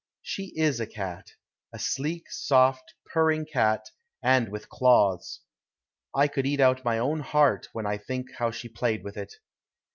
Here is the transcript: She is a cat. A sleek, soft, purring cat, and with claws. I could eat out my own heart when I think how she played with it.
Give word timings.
She 0.23 0.51
is 0.57 0.79
a 0.79 0.87
cat. 0.87 1.33
A 1.71 1.77
sleek, 1.77 2.23
soft, 2.31 2.95
purring 3.13 3.45
cat, 3.45 3.91
and 4.23 4.49
with 4.49 4.67
claws. 4.67 5.41
I 6.15 6.27
could 6.27 6.47
eat 6.47 6.59
out 6.59 6.83
my 6.83 6.97
own 6.97 7.19
heart 7.19 7.67
when 7.73 7.85
I 7.85 7.97
think 7.97 8.31
how 8.39 8.49
she 8.49 8.67
played 8.67 9.03
with 9.03 9.15
it. 9.15 9.35